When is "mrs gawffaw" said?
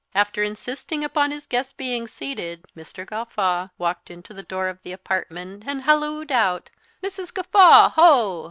7.03-7.89